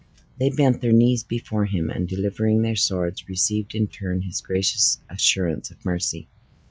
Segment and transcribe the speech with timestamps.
[0.39, 4.97] They bent their knees before him; and delivering their swords, received in return, his gracious
[5.11, 6.27] assurance of mercy.